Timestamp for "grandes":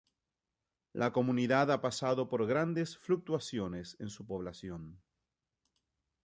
2.47-2.97